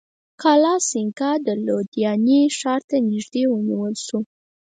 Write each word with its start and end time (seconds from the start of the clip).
کالاسینګهـ 0.41 1.31
د 1.45 1.47
لودیانې 1.65 2.41
ښار 2.57 2.81
ته 2.89 2.97
نیژدې 3.09 3.43
ونیول 3.51 3.95
شو. 4.05 4.19